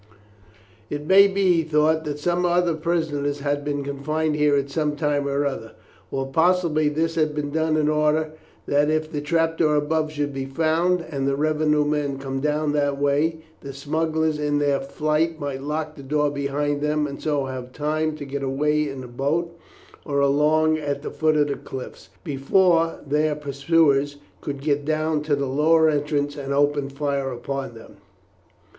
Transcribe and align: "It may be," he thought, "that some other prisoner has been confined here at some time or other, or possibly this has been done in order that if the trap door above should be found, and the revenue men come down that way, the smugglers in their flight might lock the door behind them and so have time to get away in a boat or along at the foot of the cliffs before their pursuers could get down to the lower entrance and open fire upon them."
"It 0.89 1.05
may 1.05 1.27
be," 1.27 1.53
he 1.57 1.61
thought, 1.63 2.05
"that 2.05 2.17
some 2.17 2.43
other 2.43 2.73
prisoner 2.73 3.31
has 3.31 3.57
been 3.59 3.83
confined 3.83 4.35
here 4.35 4.55
at 4.55 4.71
some 4.71 4.95
time 4.95 5.27
or 5.27 5.45
other, 5.45 5.73
or 6.09 6.25
possibly 6.31 6.89
this 6.89 7.13
has 7.13 7.29
been 7.29 7.51
done 7.51 7.77
in 7.77 7.87
order 7.87 8.31
that 8.65 8.89
if 8.89 9.11
the 9.11 9.21
trap 9.21 9.59
door 9.59 9.75
above 9.75 10.09
should 10.11 10.33
be 10.33 10.47
found, 10.47 11.01
and 11.07 11.27
the 11.27 11.35
revenue 11.35 11.85
men 11.85 12.17
come 12.17 12.39
down 12.39 12.71
that 12.71 12.97
way, 12.99 13.41
the 13.59 13.73
smugglers 13.73 14.39
in 14.39 14.57
their 14.57 14.79
flight 14.79 15.39
might 15.39 15.61
lock 15.61 15.93
the 15.95 16.01
door 16.01 16.31
behind 16.31 16.81
them 16.81 17.05
and 17.05 17.21
so 17.21 17.45
have 17.45 17.71
time 17.71 18.15
to 18.15 18.25
get 18.25 18.41
away 18.41 18.89
in 18.89 19.03
a 19.03 19.07
boat 19.07 19.55
or 20.03 20.19
along 20.19 20.79
at 20.79 21.03
the 21.03 21.11
foot 21.11 21.37
of 21.37 21.47
the 21.49 21.55
cliffs 21.55 22.09
before 22.23 23.01
their 23.05 23.35
pursuers 23.35 24.15
could 24.41 24.61
get 24.61 24.83
down 24.83 25.21
to 25.21 25.35
the 25.35 25.45
lower 25.45 25.87
entrance 25.91 26.35
and 26.35 26.53
open 26.55 26.89
fire 26.89 27.31
upon 27.31 27.75
them." 27.75 27.97